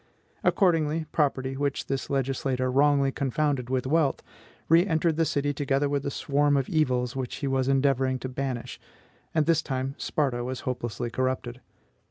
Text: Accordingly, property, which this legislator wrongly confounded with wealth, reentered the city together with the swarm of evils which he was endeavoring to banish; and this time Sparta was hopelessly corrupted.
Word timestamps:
Accordingly, 0.43 1.05
property, 1.11 1.55
which 1.55 1.85
this 1.85 2.09
legislator 2.09 2.71
wrongly 2.71 3.11
confounded 3.11 3.69
with 3.69 3.85
wealth, 3.85 4.23
reentered 4.67 5.15
the 5.15 5.25
city 5.25 5.53
together 5.53 5.87
with 5.87 6.01
the 6.01 6.09
swarm 6.09 6.57
of 6.57 6.67
evils 6.67 7.15
which 7.15 7.35
he 7.35 7.47
was 7.47 7.67
endeavoring 7.67 8.17
to 8.17 8.27
banish; 8.27 8.79
and 9.35 9.45
this 9.45 9.61
time 9.61 9.93
Sparta 9.99 10.43
was 10.43 10.61
hopelessly 10.61 11.11
corrupted. 11.11 11.61